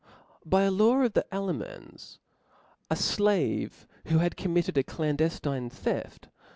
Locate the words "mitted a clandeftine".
4.55-5.71